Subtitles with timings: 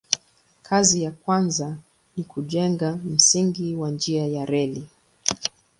[0.61, 1.77] Kazi ya kwanza
[2.17, 4.87] ni kujenga msingi wa njia ya reli.